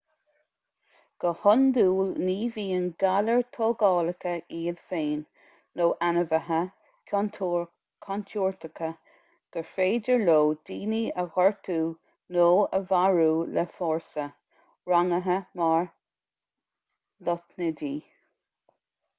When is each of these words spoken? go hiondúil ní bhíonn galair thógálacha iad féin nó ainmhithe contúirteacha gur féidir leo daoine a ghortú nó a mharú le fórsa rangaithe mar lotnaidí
go 1.23 1.31
hiondúil 1.39 2.07
ní 2.29 2.35
bhíonn 2.53 2.87
galair 3.03 3.43
thógálacha 3.57 4.31
iad 4.59 4.79
féin 4.93 5.19
nó 5.81 5.87
ainmhithe 6.07 6.61
contúirteacha 7.27 8.89
gur 9.57 9.69
féidir 9.75 10.25
leo 10.31 10.41
daoine 10.71 11.03
a 11.25 11.29
ghortú 11.37 11.77
nó 12.39 12.49
a 12.81 12.83
mharú 12.89 13.31
le 13.59 13.67
fórsa 13.77 14.27
rangaithe 14.95 15.39
mar 15.63 15.89
lotnaidí 17.29 17.93